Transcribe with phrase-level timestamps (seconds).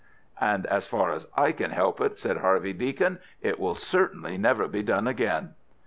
[0.39, 4.67] "And as far as I can help it," said Harvey Deacon, "it will certainly never
[4.67, 5.53] be done again."